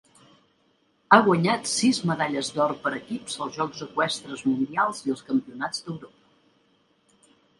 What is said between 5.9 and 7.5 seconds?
d'Europa.